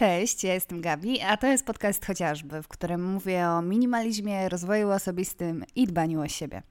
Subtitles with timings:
[0.00, 4.90] Cześć, ja jestem Gabi, a to jest podcast chociażby, w którym mówię o minimalizmie, rozwoju
[4.90, 6.62] osobistym i dbaniu o siebie.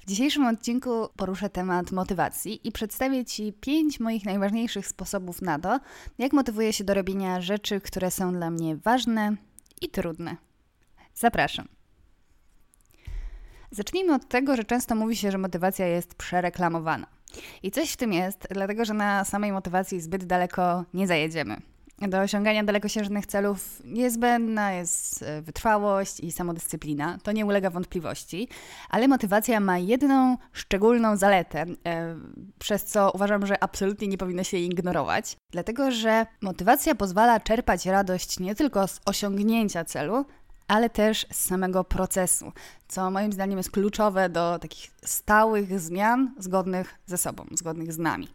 [0.00, 5.80] W dzisiejszym odcinku poruszę temat motywacji i przedstawię Ci pięć moich najważniejszych sposobów na to,
[6.18, 9.36] jak motywuję się do robienia rzeczy, które są dla mnie ważne
[9.80, 10.36] i trudne.
[11.14, 11.68] Zapraszam.
[13.70, 17.06] Zacznijmy od tego, że często mówi się, że motywacja jest przereklamowana.
[17.62, 21.60] I coś w tym jest, dlatego że na samej motywacji zbyt daleko nie zajedziemy.
[22.00, 28.48] Do osiągania dalekosiężnych celów niezbędna jest e, wytrwałość i samodyscyplina, to nie ulega wątpliwości,
[28.90, 32.16] ale motywacja ma jedną szczególną zaletę, e,
[32.58, 37.86] przez co uważam, że absolutnie nie powinno się jej ignorować, dlatego że motywacja pozwala czerpać
[37.86, 40.24] radość nie tylko z osiągnięcia celu,
[40.68, 42.52] ale też z samego procesu,
[42.88, 48.28] co moim zdaniem jest kluczowe do takich stałych zmian zgodnych ze sobą, zgodnych z nami.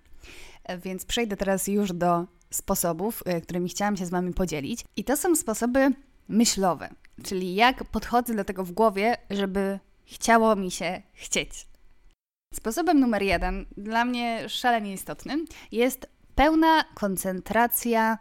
[0.64, 2.26] E, więc przejdę teraz już do
[2.56, 4.86] sposobów, e, którymi chciałam się z Wami podzielić.
[4.96, 5.92] I to są sposoby
[6.28, 6.90] myślowe,
[7.24, 11.68] czyli jak podchodzę do tego w głowie, żeby chciało mi się chcieć.
[12.54, 18.18] Sposobem numer jeden, dla mnie szalenie istotnym, jest pełna koncentracja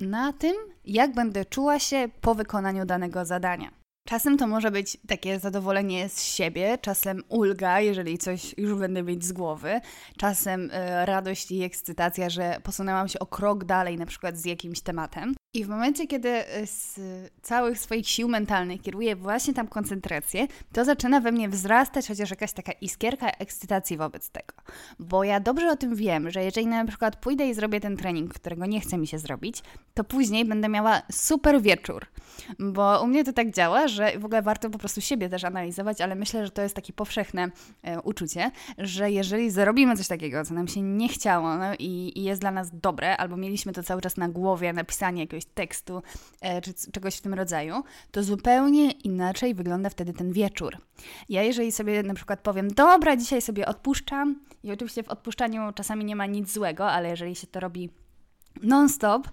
[0.00, 3.79] na tym, jak będę czuła się po wykonaniu danego zadania.
[4.10, 9.24] Czasem to może być takie zadowolenie z siebie, czasem ulga, jeżeli coś już będę mieć
[9.24, 9.80] z głowy,
[10.16, 14.80] czasem y, radość i ekscytacja, że posunęłam się o krok dalej, na przykład z jakimś
[14.80, 15.34] tematem.
[15.54, 17.00] I w momencie, kiedy e, z
[17.42, 22.52] całych swoich sił mentalnych kieruję właśnie tam koncentrację, to zaczyna we mnie wzrastać chociaż jakaś
[22.52, 24.54] taka iskierka ekscytacji wobec tego.
[24.98, 28.34] Bo ja dobrze o tym wiem, że jeżeli na przykład pójdę i zrobię ten trening,
[28.34, 29.62] którego nie chce mi się zrobić,
[29.94, 32.06] to później będę miała super wieczór.
[32.58, 36.00] Bo u mnie to tak działa, że w ogóle warto po prostu siebie też analizować,
[36.00, 37.50] ale myślę, że to jest takie powszechne
[37.82, 42.22] e, uczucie, że jeżeli zrobimy coś takiego, co nam się nie chciało no i, i
[42.22, 46.02] jest dla nas dobre, albo mieliśmy to cały czas na głowie, napisanie jakiegoś jakiegoś tekstu
[46.40, 50.76] e, czy czegoś w tym rodzaju, to zupełnie inaczej wygląda wtedy ten wieczór.
[51.28, 56.04] Ja jeżeli sobie na przykład powiem, dobra, dzisiaj sobie odpuszczam i oczywiście w odpuszczaniu czasami
[56.04, 57.90] nie ma nic złego, ale jeżeli się to robi
[58.62, 59.28] non-stop,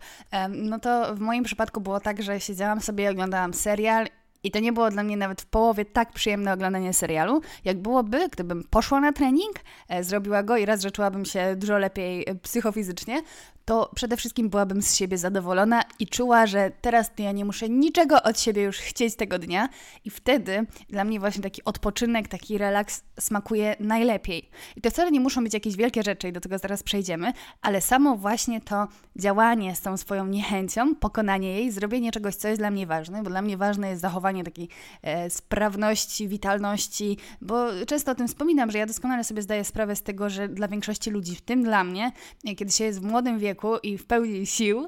[0.50, 4.07] no to w moim przypadku było tak, że siedziałam sobie, oglądałam serial
[4.44, 8.29] i to nie było dla mnie nawet w połowie tak przyjemne oglądanie serialu, jak byłoby,
[8.29, 9.53] gdybym poszła na trening,
[9.90, 13.22] e, zrobiła go i raz, że czułabym się dużo lepiej e, psychofizycznie,
[13.67, 18.23] to przede wszystkim byłabym z siebie zadowolona i czuła, że teraz ja nie muszę niczego
[18.23, 19.69] od siebie już chcieć tego dnia
[20.05, 24.50] i wtedy dla mnie właśnie taki odpoczynek, taki relaks smakuje najlepiej.
[24.75, 27.81] I to wcale nie muszą być jakieś wielkie rzeczy i do tego zaraz przejdziemy, ale
[27.81, 32.72] samo właśnie to działanie z tą swoją niechęcią, pokonanie jej, zrobienie czegoś, co jest dla
[32.72, 34.69] mnie ważne, bo dla mnie ważne jest zachowanie takiej
[35.01, 40.03] e, sprawności, witalności, bo często o tym wspominam, że ja doskonale sobie zdaję sprawę z
[40.03, 42.11] tego, że dla większości ludzi, w tym dla mnie,
[42.57, 44.88] kiedy się jest w młodym wieku, wieku i w pełni sił,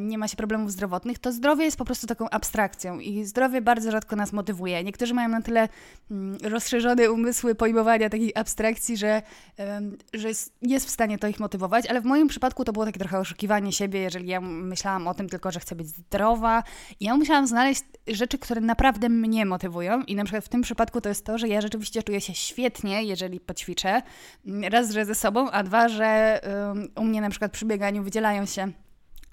[0.00, 3.90] nie ma się problemów zdrowotnych, to zdrowie jest po prostu taką abstrakcją i zdrowie bardzo
[3.90, 4.84] rzadko nas motywuje.
[4.84, 5.68] Niektórzy mają na tyle
[6.10, 9.22] mm, rozszerzone umysły pojmowania takich abstrakcji, że,
[10.14, 10.28] że
[10.62, 13.72] jest w stanie to ich motywować, ale w moim przypadku to było takie trochę oszukiwanie
[13.72, 16.62] siebie, jeżeli ja myślałam o tym tylko, że chcę być zdrowa
[17.00, 21.08] ja musiałam znaleźć rzeczy, które naprawdę mnie motywują i na przykład w tym przypadku to
[21.08, 24.02] jest to, że ja rzeczywiście czuję się świetnie, jeżeli poćwiczę,
[24.70, 28.46] raz, że ze sobą, a dwa, że um, u mnie na przykład przy bieganiu wydzielają
[28.46, 28.72] się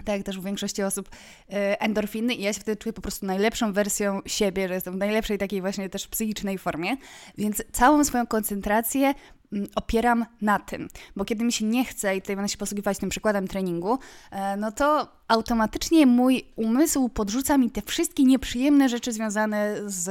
[0.08, 1.10] tak jak też u większości osób,
[1.50, 4.98] e, endorfiny i ja się wtedy czuję po prostu najlepszą wersją siebie, że jestem w
[4.98, 6.98] najlepszej takiej właśnie też psychicznej formie,
[7.38, 9.14] więc całą swoją koncentrację
[9.54, 12.98] mm, opieram na tym, bo kiedy mi się nie chce i tutaj będę się posługiwać
[12.98, 14.00] tym przykładem treningu,
[14.32, 20.08] e, no to automatycznie mój umysł podrzuca mi te wszystkie nieprzyjemne rzeczy związane z,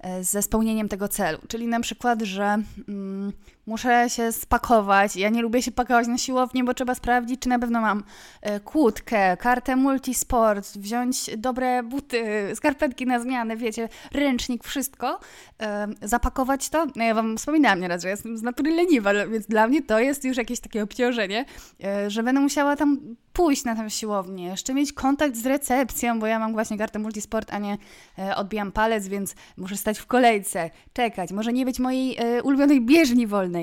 [0.00, 1.38] e, ze spełnieniem tego celu.
[1.48, 2.58] Czyli na przykład, że
[2.88, 3.32] mm,
[3.66, 5.16] muszę się spakować.
[5.16, 8.04] Ja nie lubię się pakować na siłownię, bo trzeba sprawdzić, czy na pewno mam
[8.42, 12.24] e, kłódkę, kartę multisport, wziąć dobre buty,
[12.56, 15.20] skarpetki na zmianę, wiecie, ręcznik, wszystko,
[15.62, 16.86] e, zapakować to.
[16.96, 20.24] No ja Wam wspominałam nieraz, że jestem z natury leniwa, więc dla mnie to jest
[20.24, 21.44] już jakieś takie obciążenie,
[21.84, 26.26] e, że będę musiała tam pójść na tę siłownię, jeszcze mieć kontakt z recepcją, bo
[26.26, 27.78] ja mam właśnie kartę multisport, a nie
[28.36, 33.53] odbijam palec, więc muszę stać w kolejce, czekać, może nie być mojej ulubionej bieżni wolnej.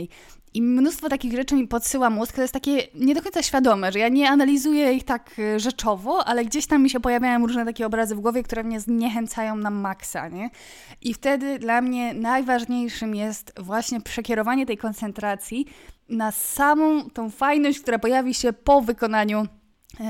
[0.54, 4.00] I mnóstwo takich rzeczy mi podsyła mózg, to jest takie nie do końca świadome, że
[4.00, 7.86] ja nie analizuję ich tak e, rzeczowo, ale gdzieś tam mi się pojawiają różne takie
[7.86, 10.50] obrazy w głowie, które mnie zniechęcają na maksa, nie?
[11.02, 15.66] I wtedy dla mnie najważniejszym jest właśnie przekierowanie tej koncentracji
[16.10, 19.48] na samą tą fajność, która pojawi się po wykonaniu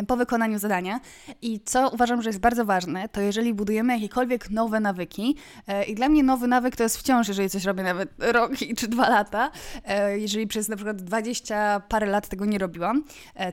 [0.07, 0.99] po wykonaniu zadania.
[1.41, 5.35] I co uważam, że jest bardzo ważne, to jeżeli budujemy jakiekolwiek nowe nawyki,
[5.67, 8.87] e, i dla mnie nowy nawyk to jest wciąż, jeżeli coś robię nawet rok czy
[8.87, 9.51] dwa lata,
[9.85, 13.03] e, jeżeli przez na przykład 20 parę lat tego nie robiłam,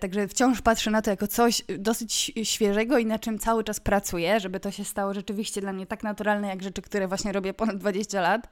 [0.00, 4.40] także wciąż patrzę na to jako coś dosyć świeżego i na czym cały czas pracuję,
[4.40, 7.76] żeby to się stało rzeczywiście dla mnie tak naturalne, jak rzeczy, które właśnie robię ponad
[7.76, 8.48] 20 lat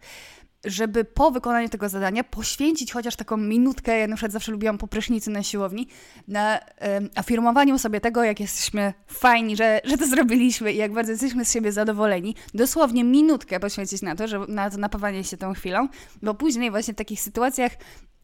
[0.66, 4.88] żeby po wykonaniu tego zadania poświęcić chociaż taką minutkę, ja na przykład zawsze lubiłam po
[4.88, 5.88] prysznicy na siłowni,
[6.28, 11.12] na um, afirmowaniu sobie tego, jak jesteśmy fajni, że, że to zrobiliśmy i jak bardzo
[11.12, 12.34] jesteśmy z siebie zadowoleni.
[12.54, 15.88] Dosłownie minutkę poświęcić na to, że, na to napawanie się tą chwilą,
[16.22, 17.72] bo później właśnie w takich sytuacjach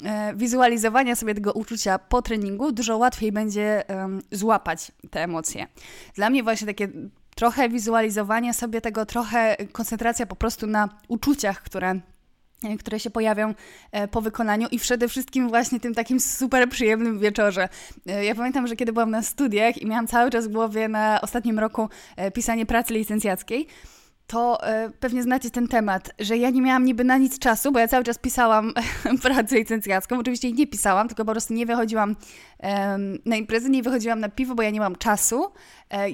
[0.05, 3.85] e, wizualizowania sobie tego uczucia po treningu dużo łatwiej będzie
[4.31, 5.67] złapać te emocje.
[6.15, 6.89] Dla mnie właśnie takie
[7.35, 12.00] trochę wizualizowanie sobie tego, trochę koncentracja po prostu na uczuciach, które
[12.79, 13.55] które się pojawią
[13.93, 17.69] e, po wykonaniu i przede wszystkim właśnie tym takim super przyjemnym wieczorze.
[18.06, 21.20] E, ja pamiętam, że kiedy byłam na studiach i miałam cały czas w głowie na
[21.20, 21.88] ostatnim roku
[22.35, 23.67] pisanie pracy licencjackiej,
[24.26, 24.58] to
[25.00, 28.04] pewnie znacie ten temat, że ja nie miałam niby na nic czasu, bo ja cały
[28.04, 28.72] czas pisałam
[29.22, 30.19] pracę licencjacką.
[30.19, 32.16] Oczywiście jej nie pisałam, tylko po prostu nie wychodziłam
[33.24, 35.52] na imprezy, nie wychodziłam na piwo, bo ja nie mam czasu.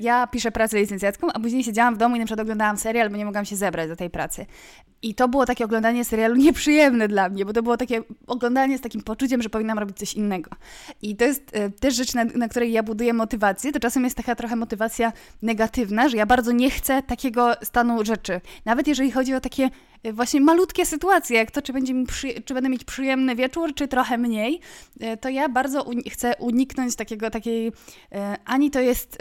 [0.01, 3.17] ja piszę pracę licencjacką, a później siedziałam w domu i na przykład oglądałam serial, bo
[3.17, 4.47] nie mogłam się zebrać do tej pracy.
[5.03, 8.81] I to było takie oglądanie serialu nieprzyjemne dla mnie, bo to było takie oglądanie z
[8.81, 10.51] takim poczuciem, że powinnam robić coś innego.
[11.03, 13.73] I to jest e, też rzecz, na, na, której ja buduję motywację.
[13.73, 15.13] To czasem jest taka trochę motywacja
[15.43, 18.41] negatywna, że ja bardzo nie chcę takiego stanu rzeczy.
[18.65, 19.71] Nawet jeżeli chodzi o takie
[20.07, 23.75] Y, właśnie malutkie sytuacje, jak to, czy, będzie mi przy, czy będę mieć przyjemny wieczór,
[23.75, 24.61] czy trochę mniej,
[25.03, 27.73] y, to ja bardzo chcę uniknąć takiego, takiej, y,
[28.45, 29.19] ani to jest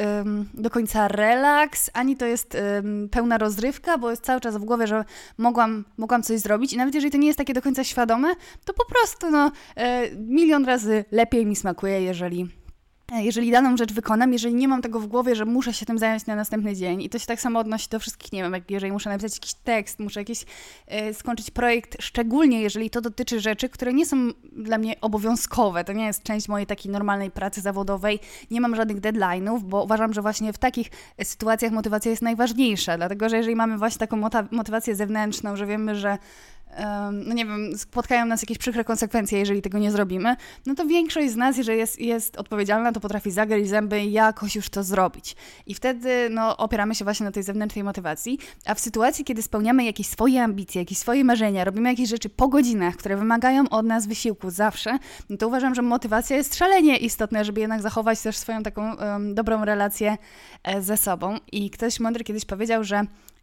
[0.53, 2.57] do końca relaks, ani to jest
[3.11, 5.05] pełna rozrywka, bo jest cały czas w głowie, że
[5.37, 8.35] mogłam, mogłam coś zrobić i nawet jeżeli to nie jest takie do końca świadome,
[8.65, 9.51] to po prostu no,
[10.17, 12.66] milion razy lepiej mi smakuje, jeżeli E,
[13.11, 16.25] jeżeli daną rzecz wykonam, jeżeli nie mam tego w głowie, że muszę się tym zająć
[16.25, 18.91] na następny dzień i to się tak samo odnosi do wszystkich, nie wiem, jak jeżeli
[18.91, 20.45] muszę napisać jakiś tekst, muszę jakiś
[20.87, 24.17] e, skończyć projekt, szczególnie jeżeli to dotyczy rzeczy, które nie są
[24.51, 28.19] dla mnie obowiązkowe, to nie jest część mojej takiej normalnej pracy zawodowej,
[28.51, 30.87] nie mam żadnych deadline'ów, bo uważam, że właśnie w takich
[31.23, 36.17] sytuacjach motywacja jest najważniejsza, dlatego że jeżeli mamy właśnie taką motywację zewnętrzną, że wiemy, że
[37.11, 40.35] no nie wiem, spotkają nas jakieś przykre konsekwencje, jeżeli tego nie zrobimy,
[40.65, 44.55] no to większość z nas, jeżeli jest, jest odpowiedzialna, to potrafi zagryźć zęby i jakoś
[44.55, 45.35] już to zrobić.
[45.65, 49.83] I wtedy no, opieramy się właśnie na tej zewnętrznej motywacji, a w sytuacji, kiedy spełniamy
[49.83, 54.07] jakieś swoje ambicje, jakieś swoje marzenia, robimy jakieś rzeczy po godzinach, które wymagają od nas
[54.07, 54.99] wysiłku zawsze,
[55.29, 59.35] no to uważam, że motywacja jest szalenie istotna, żeby jednak zachować też swoją taką um,
[59.35, 60.17] dobrą relację
[60.63, 61.37] e, ze sobą.
[61.51, 63.01] I ktoś mądry kiedyś powiedział, że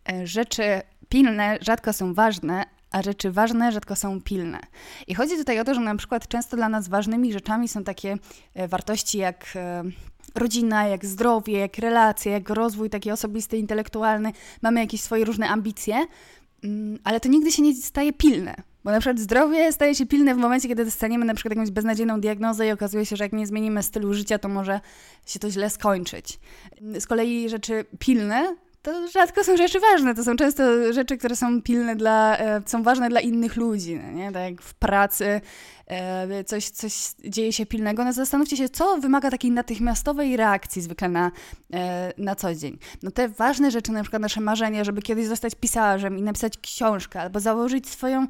[0.08, 4.60] e, rzeczy pilne rzadko są ważne, a rzeczy ważne rzadko są pilne.
[5.06, 8.16] I chodzi tutaj o to, że na przykład często dla nas ważnymi rzeczami są takie
[8.54, 9.82] e, wartości jak e,
[10.34, 14.32] rodzina, jak zdrowie, jak relacje, jak rozwój taki osobisty, intelektualny.
[14.62, 16.06] Mamy jakieś swoje różne ambicje,
[16.64, 18.54] mm, ale to nigdy się nie staje pilne.
[18.84, 22.20] Bo na przykład zdrowie staje się pilne w momencie, kiedy dostaniemy na przykład jakąś beznadziejną
[22.20, 24.80] diagnozę i okazuje się, że jak nie zmienimy stylu życia, to może
[25.26, 26.40] się to źle skończyć.
[27.00, 30.14] Z kolei rzeczy pilne to rzadko są rzeczy ważne.
[30.14, 34.10] To są często rzeczy, które są pilne dla, e, są ważne dla innych ludzi, no
[34.10, 34.32] nie?
[34.32, 35.40] Tak jak w pracy
[35.86, 36.92] e, coś, coś
[37.24, 41.30] dzieje się pilnego, no zastanówcie się, co wymaga takiej natychmiastowej reakcji zwykle na,
[41.74, 42.78] e, na co dzień.
[43.02, 47.20] No te ważne rzeczy, na przykład nasze marzenie, żeby kiedyś zostać pisarzem i napisać książkę,
[47.20, 48.26] albo założyć swoją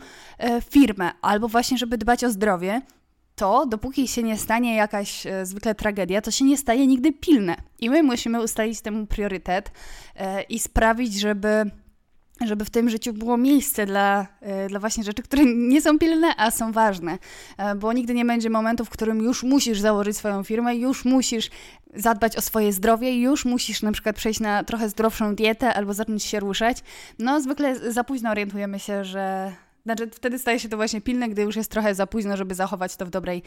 [0.71, 2.83] firmę, albo właśnie, żeby dbać o zdrowie,
[3.35, 7.57] to dopóki się nie stanie jakaś e, zwykle tragedia, to się nie staje nigdy pilne.
[7.81, 9.71] I my musimy ustalić temu priorytet
[10.17, 11.71] e, i sprawić, żeby
[12.47, 16.37] żeby w tym życiu było miejsce dla, e, dla właśnie rzeczy, które nie są pilne,
[16.37, 17.19] a są ważne.
[17.59, 21.51] E, bo nigdy nie będzie momentu, w którym już musisz założyć swoją firmę, już musisz
[21.95, 26.25] zadbać o swoje zdrowie, już musisz na przykład przejść na trochę zdrowszą dietę albo zacząć
[26.25, 26.79] się ruszać.
[27.19, 29.53] No zwykle za późno orientujemy się, że
[29.85, 32.97] znaczy, wtedy staje się to właśnie pilne, gdy już jest trochę za późno, żeby zachować
[32.97, 33.43] to w dobrej,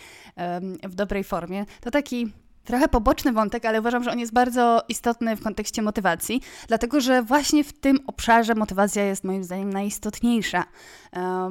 [0.84, 1.66] w dobrej formie.
[1.82, 2.32] To taki
[2.68, 7.24] trochę poboczny wątek, ale uważam, że on jest bardzo istotny w kontekście motywacji, dlatego że
[7.24, 10.64] właśnie w tym obszarze motywacja jest moim zdaniem najistotniejsza,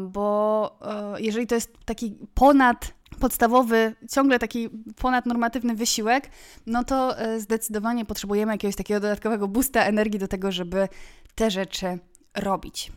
[0.01, 0.79] bo
[1.17, 4.69] e, jeżeli to jest taki ponad podstawowy, ciągle taki
[5.01, 6.31] ponadnormatywny wysiłek,
[6.67, 10.89] no to e, zdecydowanie potrzebujemy jakiegoś takiego dodatkowego boosta energii do tego, żeby
[11.35, 11.99] te rzeczy
[12.35, 12.93] robić.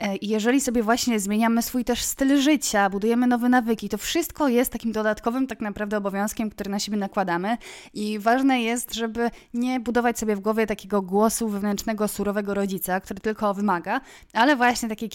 [0.00, 4.72] E, jeżeli sobie właśnie zmieniamy swój też styl życia, budujemy nowe nawyki, to wszystko jest
[4.72, 7.56] takim dodatkowym tak naprawdę obowiązkiem, który na siebie nakładamy.
[7.94, 13.20] I ważne jest, żeby nie budować sobie w głowie takiego głosu wewnętrznego, surowego rodzica, który
[13.20, 14.00] tylko wymaga,
[14.32, 15.08] ale właśnie takiej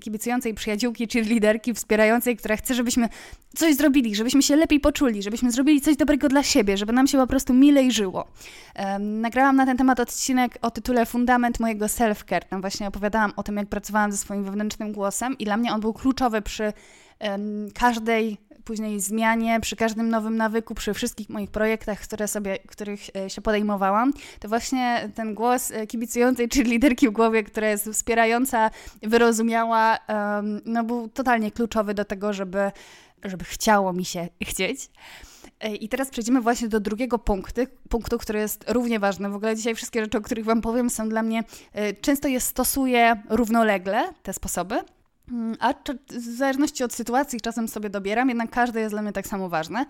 [0.00, 3.08] kibicującej przyjaciółki czy liderki wspierającej, która chce, żebyśmy
[3.56, 7.18] coś zrobili, żebyśmy się lepiej poczuli, żebyśmy zrobili coś dobrego dla siebie, żeby nam się
[7.18, 8.28] po prostu milej żyło.
[8.78, 12.44] Um, nagrałam na ten temat odcinek o tytule Fundament mojego self-care.
[12.44, 15.80] Tam właśnie opowiadałam o tym, jak pracowałam ze swoim wewnętrznym głosem i dla mnie on
[15.80, 16.72] był kluczowy przy
[17.20, 23.00] um, każdej później zmianie, przy każdym nowym nawyku, przy wszystkich moich projektach, które sobie, których
[23.16, 27.88] e, się podejmowałam, to właśnie ten głos e, kibicującej czy liderki w głowie, która jest
[27.88, 28.70] wspierająca,
[29.02, 32.70] wyrozumiała, um, no był totalnie kluczowy do tego, żeby,
[33.24, 34.90] żeby chciało mi się chcieć.
[35.60, 39.28] E, I teraz przejdziemy właśnie do drugiego punktu, punktu, który jest równie ważny.
[39.28, 41.44] W ogóle dzisiaj wszystkie rzeczy, o których Wam powiem, są dla mnie,
[42.00, 44.95] często je stosuję równolegle, te sposoby.
[45.32, 45.74] Mm, a
[46.10, 49.86] w zależności od sytuacji czasem sobie dobieram, jednak każde jest dla mnie tak samo ważne.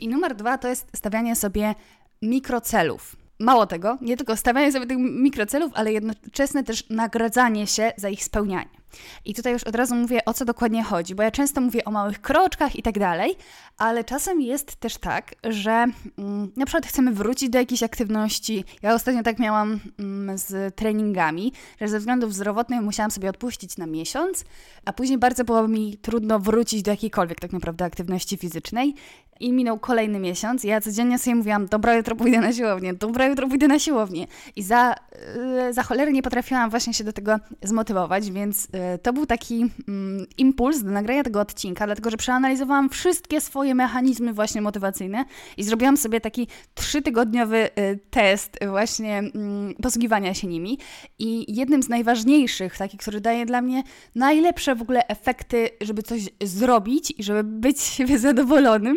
[0.00, 1.74] I numer dwa to jest stawianie sobie
[2.22, 3.16] mikrocelów.
[3.38, 8.24] Mało tego, nie tylko stawianie sobie tych mikrocelów, ale jednoczesne też nagradzanie się za ich
[8.24, 8.83] spełnianie.
[9.24, 11.90] I tutaj już od razu mówię, o co dokładnie chodzi, bo ja często mówię o
[11.90, 13.36] małych kroczkach i tak dalej,
[13.78, 15.86] ale czasem jest też tak, że
[16.18, 18.64] mm, na przykład chcemy wrócić do jakiejś aktywności.
[18.82, 23.86] Ja ostatnio tak miałam mm, z treningami, że ze względów zdrowotnych musiałam sobie odpuścić na
[23.86, 24.44] miesiąc,
[24.84, 28.94] a później bardzo było mi trudno wrócić do jakiejkolwiek tak naprawdę aktywności fizycznej.
[29.40, 30.64] I minął kolejny miesiąc.
[30.64, 34.26] Ja codziennie sobie mówiłam, dobra, jutro pójdę na siłownię, dobra, jutro pójdę na siłownię.
[34.56, 34.94] I za,
[35.36, 39.70] yy, za cholerę nie potrafiłam właśnie się do tego zmotywować, więc yy, to był taki
[39.88, 45.24] mm, impuls do nagrania tego odcinka, dlatego że przeanalizowałam wszystkie swoje mechanizmy właśnie motywacyjne
[45.56, 50.78] i zrobiłam sobie taki trzytygodniowy yy, test właśnie mm, posługiwania się nimi.
[51.18, 53.82] I jednym z najważniejszych, taki, który daje dla mnie
[54.14, 58.96] najlepsze w ogóle efekty, żeby coś zrobić i żeby być siebie zadowolonym,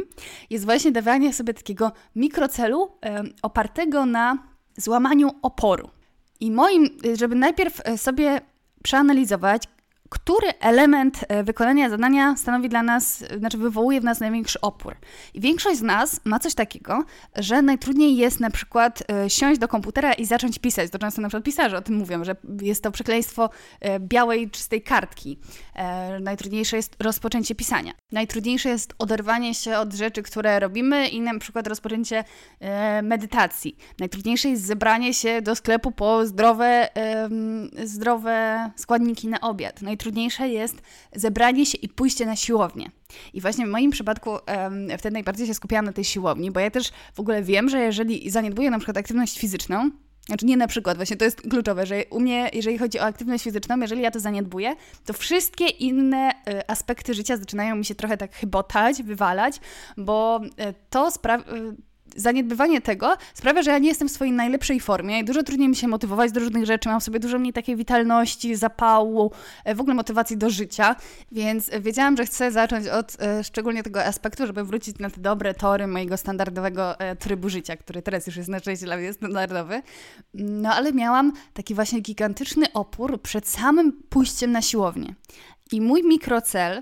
[0.49, 2.91] jest właśnie dawanie sobie takiego mikrocelu
[3.41, 4.37] opartego na
[4.77, 5.89] złamaniu oporu.
[6.39, 8.41] I moim, żeby najpierw sobie
[8.83, 9.63] przeanalizować,
[10.09, 14.95] który element e, wykonania zadania stanowi dla nas, znaczy wywołuje w nas największy opór.
[15.33, 17.03] I większość z nas ma coś takiego,
[17.35, 20.91] że najtrudniej jest na przykład e, siąść do komputera i zacząć pisać.
[20.91, 23.49] To często na przykład pisarze o tym mówią, że jest to przekleństwo
[23.79, 25.39] e, białej, czystej kartki.
[26.21, 27.93] Najtrudniejsze jest rozpoczęcie pisania.
[28.11, 32.23] Najtrudniejsze jest oderwanie się od rzeczy, które robimy i na przykład rozpoczęcie
[33.03, 33.77] medytacji.
[33.99, 36.89] Najtrudniejsze jest zebranie się do sklepu po zdrowe,
[37.83, 40.81] zdrowe składniki na obiad najtrudniejsze jest
[41.15, 42.91] zebranie się i pójście na siłownię.
[43.33, 46.71] I właśnie w moim przypadku um, wtedy najbardziej się skupiałam na tej siłowni, bo ja
[46.71, 49.91] też w ogóle wiem, że jeżeli zaniedbuję na przykład aktywność fizyczną,
[50.25, 53.43] znaczy nie na przykład, właśnie to jest kluczowe, że u mnie, jeżeli chodzi o aktywność
[53.43, 54.75] fizyczną, jeżeli ja to zaniedbuję,
[55.05, 59.59] to wszystkie inne y, aspekty życia zaczynają mi się trochę tak chybotać, wywalać,
[59.97, 61.45] bo y, to sprawia
[62.17, 65.75] zaniedbywanie tego sprawia, że ja nie jestem w swojej najlepszej formie i dużo trudniej mi
[65.75, 69.31] się motywować do różnych rzeczy, mam sobie dużo mniej takiej witalności, zapału,
[69.65, 70.95] e, w ogóle motywacji do życia,
[71.31, 75.53] więc wiedziałam, że chcę zacząć od e, szczególnie tego aspektu, żeby wrócić na te dobre
[75.53, 79.81] tory mojego standardowego e, trybu życia, który teraz już jest na szczęście dla mnie standardowy.
[80.33, 85.15] No ale miałam taki właśnie gigantyczny opór przed samym pójściem na siłownię.
[85.71, 86.81] I mój mikrocel,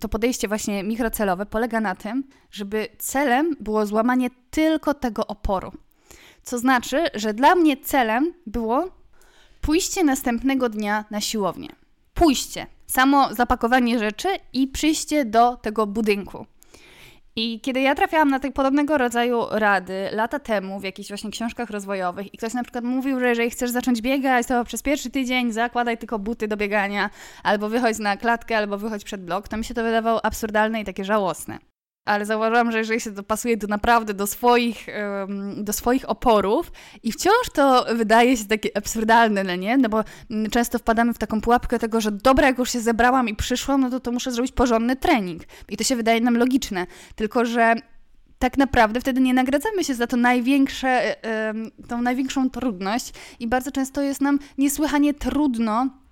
[0.00, 5.72] to podejście właśnie mikrocelowe polega na tym, żeby celem było złamanie tylko tego oporu.
[6.42, 8.90] Co znaczy, że dla mnie celem było
[9.60, 11.68] pójście następnego dnia na siłownię.
[12.14, 16.46] Pójście, samo zapakowanie rzeczy i przyjście do tego budynku.
[17.36, 21.70] I kiedy ja trafiałam na tych podobnego rodzaju rady lata temu w jakichś właśnie książkach
[21.70, 25.52] rozwojowych i ktoś na przykład mówił, że jeżeli chcesz zacząć biegać, to przez pierwszy tydzień
[25.52, 27.10] zakładaj tylko buty do biegania,
[27.42, 30.84] albo wychodź na klatkę, albo wychodź przed blok, to mi się to wydawało absurdalne i
[30.84, 31.73] takie żałosne
[32.04, 34.86] ale zauważyłam, że jeżeli się dopasuje to naprawdę do swoich,
[35.56, 39.76] do swoich oporów i wciąż to wydaje się takie absurdalne, no nie?
[39.76, 43.28] No bo mm, często wpadamy w taką pułapkę tego, że dobra, jak już się zebrałam
[43.28, 45.42] i przyszłam, no to to muszę zrobić porządny trening.
[45.68, 46.86] I to się wydaje nam logiczne.
[47.14, 47.74] Tylko, że
[48.38, 51.16] tak naprawdę wtedy nie nagradzamy się za to największe,
[51.88, 56.03] tą największą trudność i bardzo często jest nam niesłychanie trudno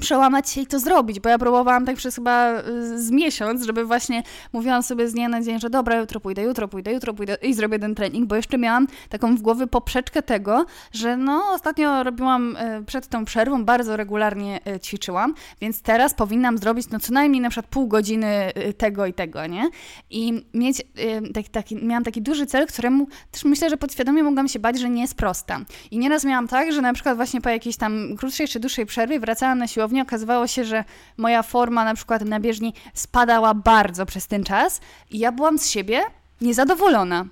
[0.00, 3.84] przełamać się i to zrobić, bo ja próbowałam tak przez chyba y, z miesiąc, żeby
[3.84, 7.36] właśnie mówiłam sobie z dnia na dzień, że dobra, jutro pójdę, jutro pójdę, jutro pójdę
[7.42, 12.02] i zrobię ten trening, bo jeszcze miałam taką w głowie poprzeczkę tego, że no ostatnio
[12.02, 17.12] robiłam y, przed tą przerwą, bardzo regularnie y, ćwiczyłam, więc teraz powinnam zrobić no co
[17.12, 19.70] najmniej na przykład pół godziny tego i tego, nie?
[20.10, 20.82] I mieć
[21.34, 24.90] taki, taki, miałam taki duży cel, któremu też myślę, że podświadomie mogłam się bać, że
[24.90, 25.60] nie jest prosta.
[25.90, 29.20] I nieraz miałam tak, że na przykład właśnie po jakiejś tam krótszej czy dłuższej przerwie
[29.20, 30.84] wracałam na siłownię siłowni, okazywało się, że
[31.16, 34.80] moja forma na przykład na bieżni spadała bardzo przez ten czas
[35.10, 36.02] i ja byłam z siebie
[36.40, 37.26] niezadowolona,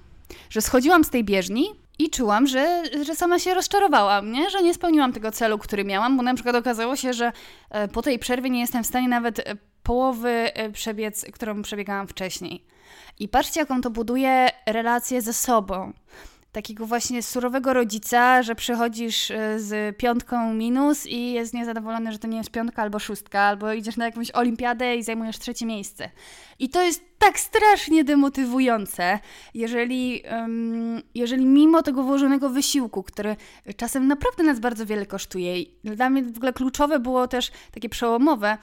[0.51, 4.51] że schodziłam z tej bieżni i czułam, że, że sama się rozczarowałam, nie?
[4.51, 7.33] że nie spełniłam tego celu, który miałam, bo na przykład okazało się, że
[7.71, 12.09] e, po tej przerwie nie jestem w stanie nawet e, połowy e, przebiec, którą przebiegałam
[12.09, 12.65] wcześniej.
[13.19, 15.93] I patrzcie, jaką to buduje relację ze sobą
[16.53, 22.29] takiego właśnie surowego rodzica, że przychodzisz e, z piątką minus i jest niezadowolony, że to
[22.29, 26.11] nie jest piątka albo szóstka, albo idziesz na jakąś olimpiadę i zajmujesz trzecie miejsce.
[26.59, 29.19] I to jest tak strasznie demotywujące,
[29.55, 30.23] jeżeli,
[31.15, 33.37] jeżeli mimo tego włożonego wysiłku, który
[33.77, 38.59] czasem naprawdę nas bardzo wiele kosztuje, dla mnie w ogóle kluczowe było też takie przełomowe,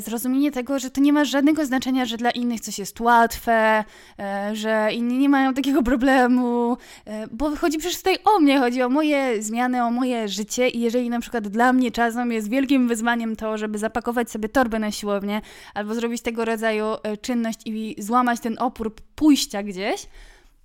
[0.00, 3.84] zrozumienie tego, że to nie ma żadnego znaczenia, że dla innych coś jest łatwe,
[4.18, 8.82] e, że inni nie mają takiego problemu, e, bo chodzi przecież tutaj o mnie, chodzi
[8.82, 12.88] o moje zmiany, o moje życie i jeżeli na przykład dla mnie czasem jest wielkim
[12.88, 15.40] wyzwaniem to, żeby zapakować sobie torbę na siłownię
[15.74, 16.84] albo zrobić tego rodzaju
[17.20, 20.06] czynność i złamać ten opór pójścia gdzieś,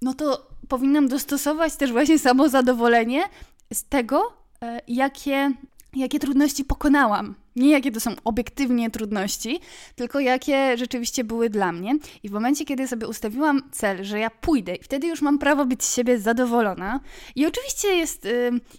[0.01, 3.23] no to powinnam dostosować też właśnie samozadowolenie
[3.73, 4.33] z tego,
[4.87, 5.51] jakie,
[5.95, 7.42] jakie trudności pokonałam.
[7.55, 9.59] Nie jakie to są obiektywnie trudności,
[9.95, 11.95] tylko jakie rzeczywiście były dla mnie.
[12.23, 15.83] I w momencie, kiedy sobie ustawiłam cel, że ja pójdę, wtedy już mam prawo być
[15.83, 16.99] z siebie zadowolona.
[17.35, 18.27] I oczywiście jest.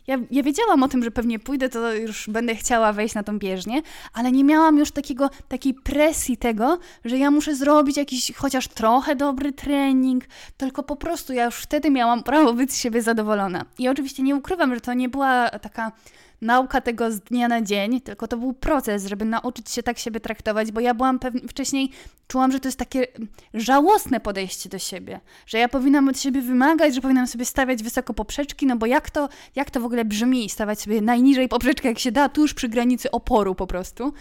[0.07, 3.39] Ja, ja wiedziałam o tym, że pewnie pójdę, to już będę chciała wejść na tą
[3.39, 8.69] bieżnię, ale nie miałam już takiego, takiej presji tego, że ja muszę zrobić jakiś chociaż
[8.69, 10.25] trochę dobry trening,
[10.57, 13.65] tylko po prostu ja już wtedy miałam prawo być z siebie zadowolona.
[13.79, 15.93] I oczywiście nie ukrywam, że to nie była taka
[16.41, 20.21] nauka tego z dnia na dzień, tylko to był proces, żeby nauczyć się tak siebie
[20.21, 21.91] traktować, bo ja byłam pewnie, wcześniej
[22.29, 23.07] czułam, że to jest takie
[23.55, 28.15] żałosne podejście do siebie, że ja powinnam od siebie wymagać, że powinnam sobie stawiać wysoko
[28.15, 31.99] poprzeczki, no bo jak to, jak to w ogóle brzmi, stawiać sobie najniżej poprzeczkę, jak
[31.99, 34.13] się da, tuż przy granicy oporu po prostu.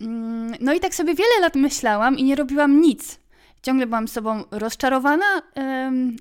[0.00, 3.19] Mm, no i tak sobie wiele lat myślałam i nie robiłam nic.
[3.62, 5.42] Ciągle byłam sobą rozczarowana,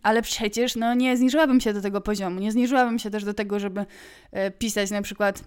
[0.03, 2.39] ale przecież no, nie zniżyłabym się do tego poziomu.
[2.39, 3.86] Nie zniżyłabym się też do tego, żeby
[4.31, 5.43] e, pisać na przykład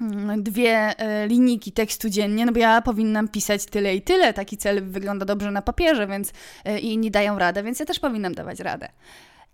[0.00, 4.32] mm, dwie e, linijki tekstu dziennie, no bo ja powinnam pisać tyle i tyle.
[4.32, 6.32] Taki cel wygląda dobrze na papierze, więc
[6.64, 8.88] e, i inni dają radę, więc ja też powinnam dawać radę.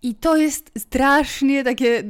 [0.03, 2.05] I to jest strasznie takie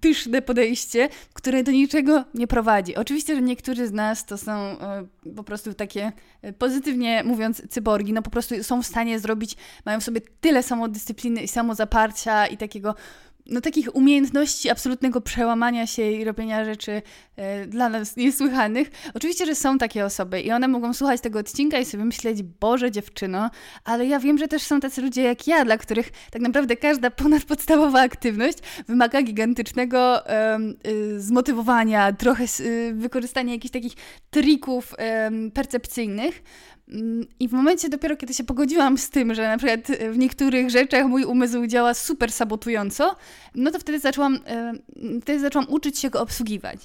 [0.00, 2.96] pyszne podejście, które do niczego nie prowadzi.
[2.96, 8.12] Oczywiście, że niektórzy z nas to są e, po prostu takie, e, pozytywnie mówiąc, cyborgi,
[8.12, 12.56] no po prostu są w stanie zrobić, mają w sobie tyle samodyscypliny i samozaparcia i
[12.56, 12.94] takiego
[13.46, 17.02] no, takich umiejętności absolutnego przełamania się i robienia rzeczy
[17.36, 18.90] e, dla nas niesłychanych.
[19.14, 22.90] Oczywiście, że są takie osoby i one mogą słuchać tego odcinka i sobie myśleć, Boże
[22.90, 23.50] dziewczyno,
[23.84, 27.10] ale ja wiem, że też są tacy ludzie jak ja, dla których tak naprawdę każda
[27.10, 30.58] ponadpodstawowa aktywność wymaga gigantycznego e,
[31.16, 33.92] zmotywowania, trochę e, wykorzystania jakichś takich
[34.30, 34.94] trików
[35.54, 36.42] percepcyjnych,
[37.40, 39.80] I w momencie dopiero, kiedy się pogodziłam z tym, że na przykład
[40.12, 43.16] w niektórych rzeczach mój umysł działa super sabotująco,
[43.54, 44.72] no to wtedy zaczęłam, e,
[45.22, 46.78] wtedy zaczęłam uczyć się go obsługiwać.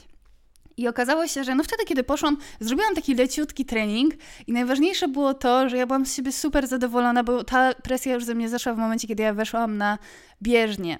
[0.77, 4.13] I okazało się, że no wtedy, kiedy poszłam, zrobiłam taki leciutki trening
[4.47, 8.25] i najważniejsze było to, że ja byłam z siebie super zadowolona, bo ta presja już
[8.25, 9.97] ze mnie zeszła w momencie, kiedy ja weszłam na
[10.41, 10.99] bieżnie.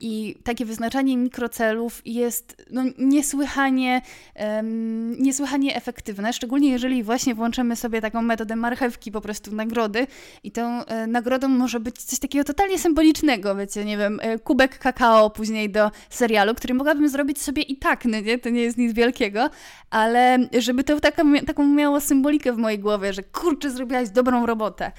[0.00, 4.02] I takie wyznaczanie mikrocelów jest no, niesłychanie,
[4.36, 10.06] um, niesłychanie efektywne, szczególnie jeżeli właśnie włączymy sobie taką metodę marchewki, po prostu nagrody.
[10.44, 14.78] I tą e, nagrodą może być coś takiego totalnie symbolicznego, wiecie, nie wiem, e, kubek
[14.78, 18.38] kakao później do serialu, który mogłabym zrobić sobie i tak, no nie?
[18.38, 19.50] To nie jest nic wielkiego,
[19.90, 24.92] ale żeby to taką, taką miało symbolikę w mojej głowie, że kurczę, zrobiłaś dobrą robotę.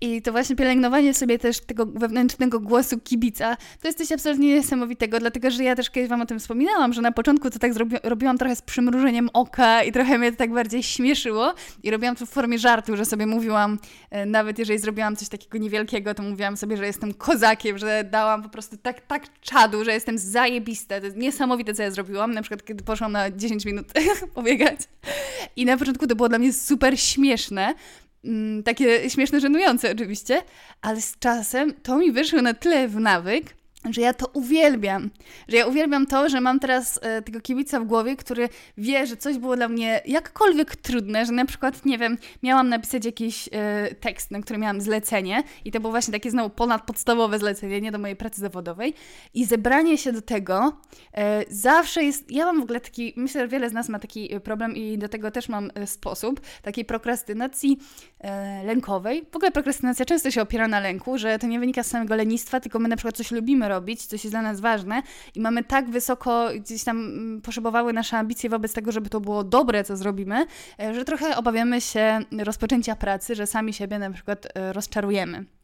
[0.00, 3.37] I to właśnie pielęgnowanie sobie też tego wewnętrznego głosu kibica,
[3.80, 7.02] to jest coś absolutnie niesamowitego, dlatego że ja też kiedyś Wam o tym wspominałam, że
[7.02, 10.52] na początku to tak zrobi robiłam trochę z przymrużeniem oka i trochę mnie to tak
[10.52, 13.78] bardziej śmieszyło i robiłam to w formie żartu, że sobie mówiłam,
[14.10, 18.42] e, nawet jeżeli zrobiłam coś takiego niewielkiego, to mówiłam sobie, że jestem kozakiem, że dałam
[18.42, 21.00] po prostu tak, tak czadu, że jestem zajebiste.
[21.00, 23.86] To jest niesamowite, co ja zrobiłam, na przykład kiedy poszłam na 10 minut
[24.34, 24.80] pobiegać.
[25.56, 27.74] I na początku to było dla mnie super śmieszne,
[28.64, 30.42] takie śmieszne, żenujące oczywiście,
[30.82, 33.57] ale z czasem to mi wyszło na tyle w nawyk,
[33.90, 35.10] że ja to uwielbiam.
[35.48, 39.16] Że ja uwielbiam to, że mam teraz e, tego kibica w głowie, który wie, że
[39.16, 43.94] coś było dla mnie jakkolwiek trudne, że na przykład, nie wiem, miałam napisać jakiś e,
[43.94, 47.98] tekst, na który miałam zlecenie i to było właśnie takie znowu ponadpodstawowe zlecenie, nie do
[47.98, 48.94] mojej pracy zawodowej
[49.34, 50.72] i zebranie się do tego
[51.14, 54.40] e, zawsze jest, ja mam w ogóle taki, myślę, że wiele z nas ma taki
[54.40, 57.78] problem i do tego też mam e, sposób, takiej prokrastynacji
[58.20, 59.26] e, lękowej.
[59.32, 62.60] W ogóle prokrastynacja często się opiera na lęku, że to nie wynika z samego lenistwa,
[62.60, 65.02] tylko my na przykład coś lubimy robić, coś jest dla nas ważne
[65.34, 69.44] i mamy tak wysoko, gdzieś tam mm, poszybowały nasze ambicje wobec tego, żeby to było
[69.44, 70.46] dobre, co zrobimy,
[70.80, 75.57] e, że trochę obawiamy się rozpoczęcia pracy, że sami siebie na przykład e, rozczarujemy.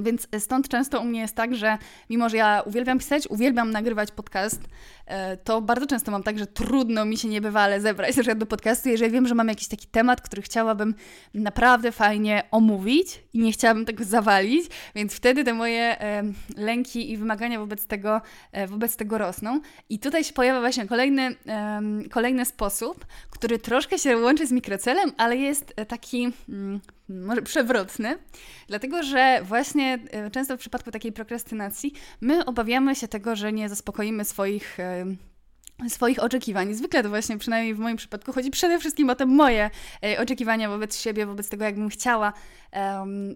[0.00, 1.78] Więc stąd często u mnie jest tak, że
[2.10, 4.60] mimo, że ja uwielbiam pisać, uwielbiam nagrywać podcast,
[5.06, 8.88] e, to bardzo często mam tak, że trudno mi się niebywale zebrać na do podcastu,
[8.88, 10.94] jeżeli wiem, że mam jakiś taki temat, który chciałabym
[11.34, 16.22] naprawdę fajnie omówić i nie chciałabym tego zawalić, więc wtedy te moje e,
[16.56, 18.20] lęki i wymagania wobec tego,
[18.52, 19.60] e, wobec tego rosną.
[19.88, 21.36] I tutaj się pojawia właśnie kolejny,
[22.10, 28.18] kolejny sposób, który troszkę się łączy z mikrocelem, ale jest taki mm, może przewrotny,
[28.68, 33.68] dlatego że właśnie e, często w przypadku takiej prokrastynacji my obawiamy się tego, że nie
[33.68, 35.06] zaspokoimy swoich e,
[35.88, 36.74] swoich oczekiwań.
[36.74, 39.70] Zwykle to właśnie, przynajmniej w moim przypadku, chodzi przede wszystkim o te moje
[40.04, 42.32] e, oczekiwania wobec siebie, wobec tego, jakbym chciała,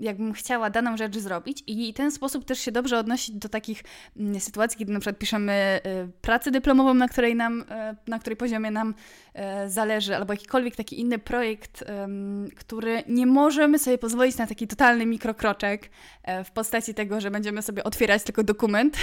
[0.01, 1.65] jakbym chciała daną rzecz zrobić.
[1.67, 3.83] I ten sposób też się dobrze odnosi do takich
[4.17, 7.65] um, sytuacji, kiedy na przykład piszemy um, pracę dyplomową, na której nam,
[8.07, 8.95] na której poziomie nam
[9.67, 11.85] zależy, albo jakikolwiek taki inny projekt,
[12.57, 15.91] który nie możemy sobie pozwolić na taki totalny mikrokroczek
[16.45, 18.97] w postaci tego, że będziemy sobie otwierać tylko dokument,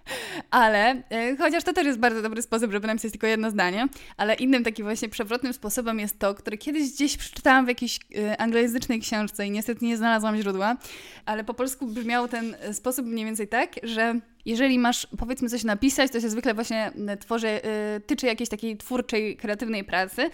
[0.50, 1.02] ale
[1.38, 4.64] chociaż to też jest bardzo dobry sposób, żeby żeby napisać tylko jedno zdanie, ale innym
[4.64, 9.46] takim właśnie przewrotnym sposobem jest to, które kiedyś gdzieś przeczytałam w jakiejś y, anglojęzycznej książce
[9.46, 10.76] i niestety nie znalazłam źródła,
[11.26, 16.12] ale po polsku brzmiał ten sposób mniej więcej tak, że jeżeli masz, powiedzmy, coś napisać,
[16.12, 17.48] to się zwykle właśnie y, tworzy,
[17.96, 20.30] y, tyczy jakiejś takiej twórczej, kreatywnej pracy, y,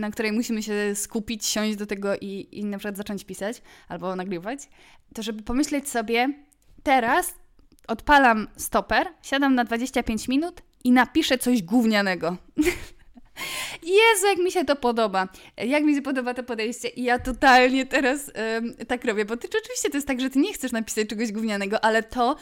[0.00, 4.16] na której musimy się skupić, siąść do tego i, i na przykład zacząć pisać albo
[4.16, 4.58] nagrywać,
[5.14, 6.28] to żeby pomyśleć sobie,
[6.82, 7.34] teraz
[7.88, 12.36] odpalam stoper, siadam na 25 minut i napiszę coś gównianego.
[13.82, 15.28] Jezu, jak mi się to podoba.
[15.56, 18.30] Jak mi się podoba to podejście i ja totalnie teraz
[18.88, 21.84] tak robię, bo ty oczywiście to jest tak, że ty nie chcesz napisać czegoś gównianego,
[21.84, 22.36] ale to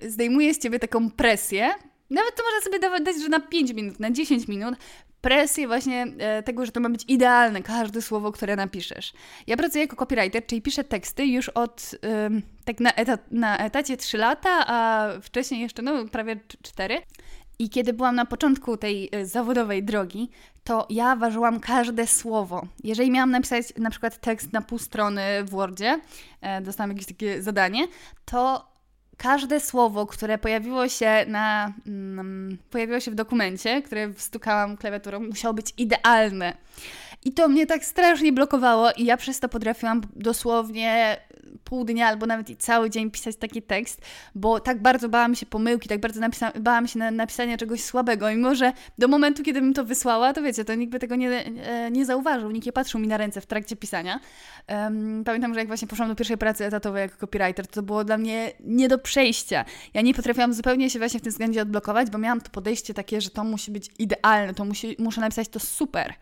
[0.00, 1.70] zdejmuje z ciebie taką presję.
[2.10, 4.74] Nawet to można sobie dawać, że na 5 minut, na 10 minut,
[5.20, 9.12] presję właśnie e, tego, że to ma być idealne, każde słowo, które napiszesz.
[9.46, 11.90] Ja pracuję jako copywriter, czyli piszę teksty już od
[12.64, 17.02] tak na, etat, na etacie 3 lata, a wcześniej jeszcze no prawie 4.
[17.58, 20.30] I kiedy byłam na początku tej e, zawodowej drogi,
[20.64, 22.66] to ja ważyłam każde słowo.
[22.84, 26.00] Jeżeli miałam napisać na przykład tekst na pół strony w Wordzie,
[26.40, 27.86] e, dostałam jakieś takie zadanie,
[28.24, 28.74] to
[29.16, 35.54] każde słowo, które pojawiło się na mm, pojawiło się w dokumencie, które wstukałam klawiaturą, musiało
[35.54, 36.56] być idealne.
[37.24, 41.16] I to mnie tak strasznie blokowało i ja przez to potrafiłam dosłownie
[41.64, 44.00] pół dnia albo nawet i cały dzień pisać taki tekst,
[44.34, 46.20] bo tak bardzo bałam się pomyłki, tak bardzo
[46.60, 48.30] bałam się na napisania czegoś słabego.
[48.30, 51.30] Mimo, że do momentu, kiedy bym to wysłała, to wiecie, to nikt by tego nie,
[51.30, 54.20] e, nie zauważył, nikt nie patrzył mi na ręce w trakcie pisania.
[54.68, 58.04] Um, pamiętam, że jak właśnie poszłam do pierwszej pracy etatowej jako copywriter, to, to było
[58.04, 59.64] dla mnie nie do przejścia.
[59.94, 63.20] Ja nie potrafiłam zupełnie się właśnie w tym względzie odblokować, bo miałam to podejście takie,
[63.20, 66.14] że to musi być idealne, to musi, muszę napisać to super.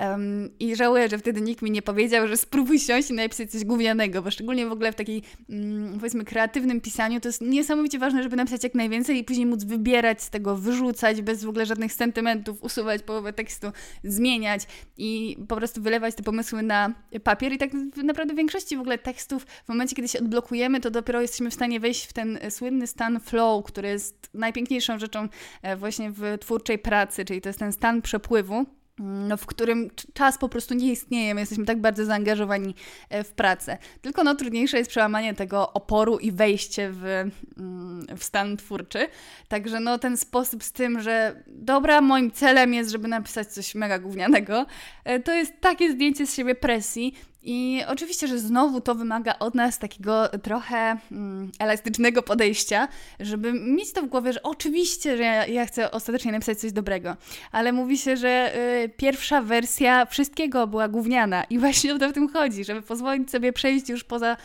[0.00, 3.64] Um, I żałuję, że wtedy nikt mi nie powiedział, że spróbuj siąść i napisać coś
[3.64, 8.22] gównianego, bo szczególnie w ogóle w takiej, um, powiedzmy, kreatywnym pisaniu to jest niesamowicie ważne,
[8.22, 11.92] żeby napisać jak najwięcej i później móc wybierać z tego, wyrzucać bez w ogóle żadnych
[11.92, 13.66] sentymentów, usuwać połowę tekstu,
[14.04, 14.62] zmieniać
[14.96, 17.52] i po prostu wylewać te pomysły na papier.
[17.52, 17.70] I tak
[18.04, 21.54] naprawdę w większości w ogóle tekstów, w momencie, kiedy się odblokujemy, to dopiero jesteśmy w
[21.54, 25.28] stanie wejść w ten słynny stan flow, który jest najpiękniejszą rzeczą
[25.62, 30.38] e, właśnie w twórczej pracy, czyli to jest ten stan przepływu no, w którym czas
[30.38, 32.74] po prostu nie istnieje, my jesteśmy tak bardzo zaangażowani
[33.10, 33.78] e, w pracę.
[34.02, 39.08] Tylko no, trudniejsze jest przełamanie tego oporu i wejście w, mm, w stan twórczy.
[39.48, 43.98] Także no, ten sposób z tym, że dobra, moim celem jest, żeby napisać coś mega
[43.98, 44.66] gównianego,
[45.04, 49.54] e, to jest takie zdjęcie z siebie presji, i oczywiście, że znowu to wymaga od
[49.54, 52.88] nas takiego trochę mm, elastycznego podejścia,
[53.20, 57.16] żeby mieć to w głowie, że oczywiście, że ja, ja chcę ostatecznie napisać coś dobrego,
[57.52, 62.12] ale mówi się, że y, pierwsza wersja wszystkiego była gówniana i właśnie o to w
[62.12, 64.36] tym chodzi, żeby pozwolić sobie przejść już poza,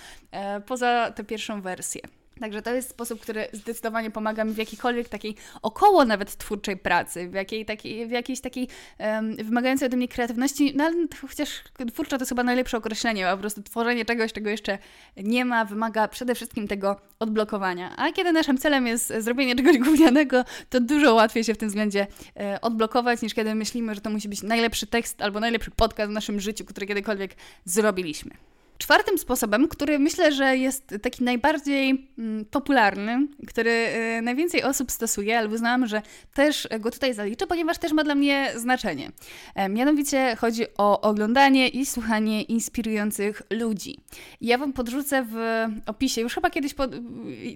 [0.58, 2.02] y, poza tę pierwszą wersję.
[2.40, 7.30] Także to jest sposób, który zdecydowanie pomaga mi w jakiejkolwiek takiej około nawet twórczej pracy,
[7.30, 8.68] w, jakiej, takiej, w jakiejś takiej
[9.00, 10.96] um, wymagającej ode mnie kreatywności, no ale
[11.30, 11.50] chociaż
[11.94, 14.78] twórcza to jest chyba najlepsze określenie, po prostu tworzenie czegoś, czego jeszcze
[15.18, 17.96] nie ma, wymaga przede wszystkim tego odblokowania.
[17.98, 22.08] A kiedy naszym celem jest zrobienie czegoś gównianego, to dużo łatwiej się w tym względzie
[22.40, 26.14] e, odblokować, niż kiedy myślimy, że to musi być najlepszy tekst albo najlepszy podcast w
[26.14, 28.53] naszym życiu, który kiedykolwiek zrobiliśmy.
[28.78, 33.72] Czwartym sposobem, który myślę, że jest taki najbardziej mm, popularny, który
[34.20, 36.02] y, najwięcej osób stosuje, ale uznałam, że
[36.34, 39.12] też go tutaj zaliczę, ponieważ też ma dla mnie znaczenie.
[39.56, 44.00] E, mianowicie chodzi o oglądanie i słuchanie inspirujących ludzi.
[44.42, 46.92] Ja Wam podrzucę w opisie, już chyba kiedyś pod,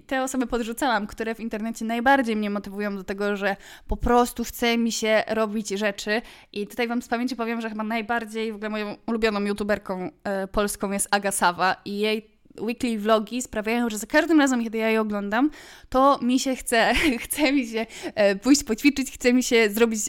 [0.06, 4.78] te osoby podrzucałam, które w internecie najbardziej mnie motywują do tego, że po prostu chce
[4.78, 6.22] mi się robić rzeczy.
[6.52, 10.46] I tutaj Wam z pamięci powiem, że chyba najbardziej w ogóle moją ulubioną youtuberką e,
[10.46, 14.90] polską jest Aga Sawa i jej weekly vlogi sprawiają, że za każdym razem, kiedy ja
[14.90, 15.50] je oglądam,
[15.88, 16.94] to mi się chce,
[17.24, 20.00] chce mi się e, pójść poćwiczyć, chce mi się zrobić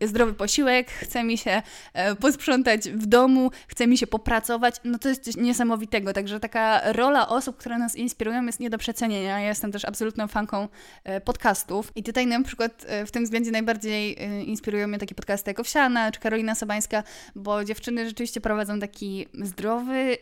[0.00, 1.62] zdrowy posiłek, chce mi się
[1.92, 4.76] e, posprzątać w domu, chce mi się popracować.
[4.84, 6.12] No to jest coś niesamowitego.
[6.12, 9.40] Także taka rola osób, które nas inspirują jest nie do przecenienia.
[9.40, 10.68] Ja jestem też absolutną fanką
[11.04, 15.60] e, podcastów i tutaj na przykład w tym względzie najbardziej inspirują mnie takie podcasty jak
[15.60, 17.02] Owsiana czy Karolina Sobańska,
[17.34, 20.16] bo dziewczyny rzeczywiście prowadzą taki zdrowy,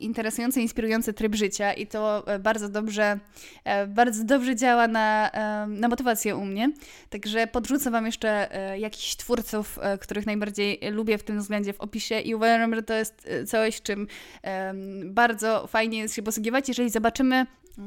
[0.00, 3.18] interesujący, inspirujący tryb życia i to e, bardzo dobrze,
[3.64, 6.72] e, bardzo dobrze działa na, e, na motywację u mnie.
[7.10, 12.34] Także podrzucę Wam jeszcze jakichś twórców, których najbardziej lubię w tym względzie w opisie i
[12.34, 14.06] uważam, że to jest coś, czym
[15.04, 17.46] bardzo fajnie jest się posługiwać, jeżeli zobaczymy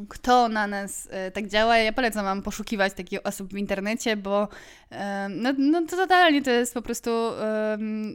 [0.10, 1.78] kto na nas tak działa.
[1.78, 4.48] Ja polecam Wam poszukiwać takich osób w internecie, bo
[5.30, 7.12] no, no to totalnie to jest po prostu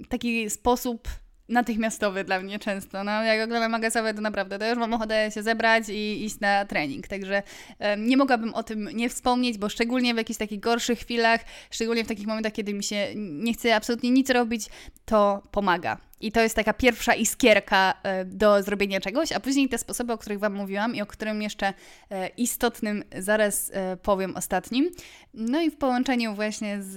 [0.08, 1.08] taki sposób
[1.48, 3.04] natychmiastowy dla mnie często.
[3.04, 6.64] No, jak oglądam magazyny, to naprawdę to już mam ochotę się zebrać i iść na
[6.64, 7.08] trening.
[7.08, 7.42] Także
[7.78, 12.04] um, nie mogłabym o tym nie wspomnieć, bo szczególnie w jakichś takich gorszych chwilach, szczególnie
[12.04, 14.66] w takich momentach, kiedy mi się nie chce absolutnie nic robić,
[15.04, 15.98] to pomaga.
[16.20, 20.18] I to jest taka pierwsza iskierka e, do zrobienia czegoś, a później te sposoby, o
[20.18, 21.74] których Wam mówiłam i o którym jeszcze
[22.10, 24.90] e, istotnym zaraz e, powiem ostatnim.
[25.34, 26.94] No i w połączeniu właśnie z,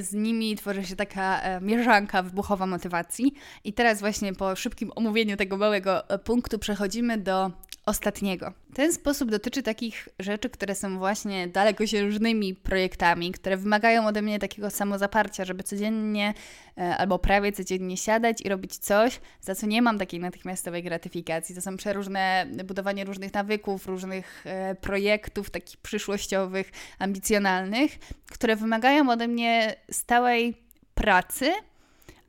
[0.00, 3.34] z nimi tworzy się taka mieszanka wybuchowa motywacji.
[3.64, 7.50] I teraz właśnie po szybkim omówieniu tego małego punktu przechodzimy do
[7.86, 8.52] ostatniego.
[8.74, 14.70] Ten sposób dotyczy takich rzeczy, które są właśnie dalekosiężnymi projektami, które wymagają ode mnie takiego
[14.70, 16.34] samozaparcia, żeby codziennie
[16.78, 21.54] e, albo prawie codziennie siadać i robić coś, za co nie mam takiej natychmiastowej gratyfikacji.
[21.54, 27.98] To są przeróżne budowanie różnych nawyków, różnych e, projektów takich przyszłościowych, ambicjonalnych,
[28.32, 30.54] które wymagają ode mnie stałej
[30.94, 31.52] pracy,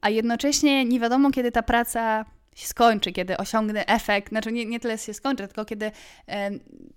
[0.02, 2.26] a jednocześnie nie wiadomo, kiedy ta praca
[2.58, 5.92] się skończy, kiedy osiągnę efekt, znaczy nie, nie tyle się skończy, tylko kiedy
[6.28, 6.50] e,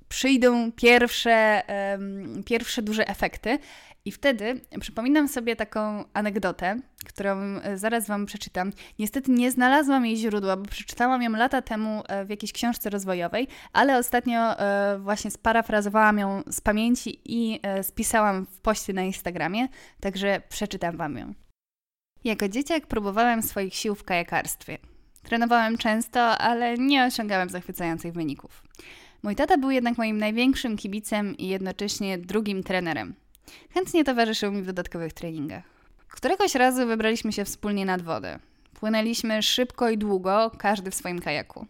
[0.09, 1.31] przyjdą pierwsze,
[1.69, 1.99] e,
[2.47, 3.59] pierwsze duże efekty.
[4.05, 7.37] I wtedy przypominam sobie taką anegdotę, którą
[7.75, 8.73] zaraz Wam przeczytam.
[8.99, 13.49] Niestety nie znalazłam jej źródła, bo przeczytałam ją lata temu e, w jakiejś książce rozwojowej,
[13.73, 19.69] ale ostatnio e, właśnie sparafrazowałam ją z pamięci i e, spisałam w poście na Instagramie,
[20.01, 21.35] także przeczytam Wam ją.
[22.25, 24.90] Jako dzieciak próbowałem swoich sił w kajakarstwie.
[25.23, 28.63] Trenowałem często, ale nie osiągałem zachwycających wyników.
[29.23, 33.15] Mój tata był jednak moim największym kibicem i jednocześnie drugim trenerem.
[33.75, 35.65] Chętnie towarzyszył mi w dodatkowych treningach.
[36.09, 38.39] Któregoś razu wybraliśmy się wspólnie nad wodę.
[38.75, 41.67] Płynęliśmy szybko i długo, każdy w swoim kajaku.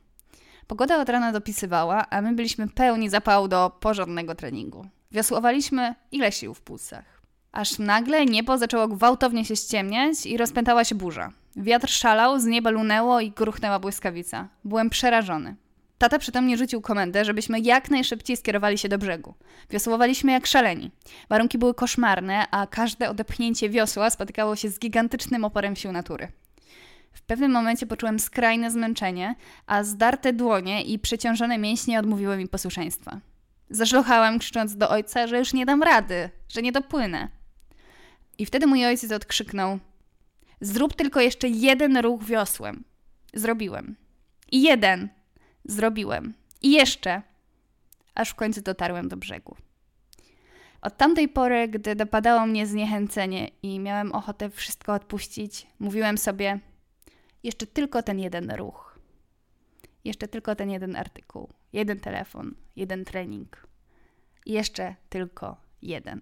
[0.67, 4.87] Pogoda od rana dopisywała, a my byliśmy pełni zapału do porządnego treningu.
[5.13, 7.23] Wiosłowaliśmy ile sił w płucach.
[7.53, 11.33] Aż nagle niebo zaczęło gwałtownie się ściemniać i rozpętała się burza.
[11.57, 14.49] Wiatr szalał, z nieba lunęło i gruchnęła błyskawica.
[14.65, 15.57] Byłem przerażony.
[15.99, 19.35] Tata przytomnie rzucił komendę, żebyśmy jak najszybciej skierowali się do brzegu.
[19.71, 20.91] Wiosłowaliśmy jak szaleni.
[21.29, 26.29] Warunki były koszmarne, a każde odepchnięcie wiosła spotykało się z gigantycznym oporem sił natury.
[27.13, 29.35] W pewnym momencie poczułem skrajne zmęczenie,
[29.67, 33.21] a zdarte dłonie i przeciążone mięśnie odmówiły mi posłuszeństwa.
[33.71, 37.29] Zaszlochałem, krzycząc do ojca, że już nie dam rady, że nie dopłynę.
[38.39, 39.79] I wtedy mój ojciec odkrzyknął–
[40.61, 42.85] Zrób tylko jeszcze jeden ruch wiosłem.
[43.35, 43.97] Zrobiłem.
[44.53, 45.09] I jeden.
[45.65, 46.35] Zrobiłem.
[46.63, 47.23] I jeszcze.
[48.15, 49.57] Aż w końcu dotarłem do brzegu.
[50.83, 56.61] Od tamtej pory, gdy dopadało mnie zniechęcenie i miałem ochotę wszystko odpuścić, mówiłem sobie:
[57.43, 58.99] jeszcze tylko ten jeden ruch.
[60.05, 63.67] Jeszcze tylko ten jeden artykuł, jeden telefon, jeden trening.
[64.47, 66.21] Jeszcze tylko jeden.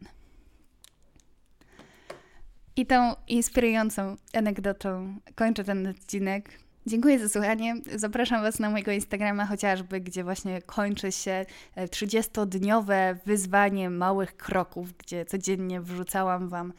[2.78, 6.50] I tą inspirującą anegdotą kończę ten odcinek.
[6.86, 7.74] Dziękuję za słuchanie.
[7.96, 15.24] Zapraszam Was na mojego Instagrama chociażby, gdzie właśnie kończy się 30-dniowe wyzwanie małych kroków, gdzie
[15.24, 16.72] codziennie wrzucałam Wam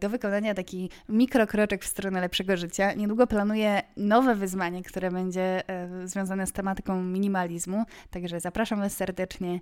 [0.00, 2.92] do wykonania taki mikrokroczek w stronę lepszego życia.
[2.92, 5.62] Niedługo planuję nowe wyzwanie, które będzie
[6.04, 9.60] związane z tematyką minimalizmu, także zapraszam Was serdecznie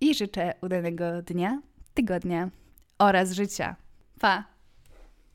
[0.00, 1.60] i życzę udanego dnia,
[1.94, 2.50] tygodnia
[2.98, 3.76] oraz życia.
[4.20, 4.51] Pa!